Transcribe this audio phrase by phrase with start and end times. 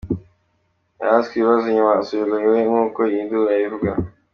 [0.99, 3.91] Yahaswe ibibazo nyuma asubira iwe nk’uko iyi nkuru ivuga.